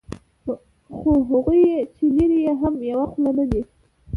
خو 0.95 1.11
هغوی 1.29 1.63
چې 1.95 2.05
لري 2.17 2.39
یې 2.45 2.53
هم 2.61 2.75
یوه 2.91 3.05
خوله 3.11 3.31
نه 3.39 3.45
دي. 3.51 3.61